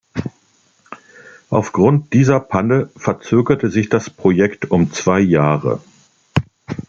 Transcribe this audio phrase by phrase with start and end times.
[1.51, 5.79] Aufgrund dieser Panne verzögerte sich das Projekt um zwei Jahre.